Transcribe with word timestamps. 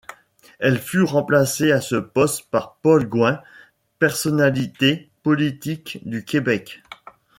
Elle 0.57 0.79
fut 0.79 1.03
remplacée 1.03 1.71
à 1.71 1.79
ce 1.79 1.95
poste 1.95 2.49
par 2.49 2.77
Paul 2.81 3.07
Gouin, 3.07 3.39
personnalité 3.99 5.11
politique 5.21 5.99
du 6.09 6.25
Québec. 6.25 6.81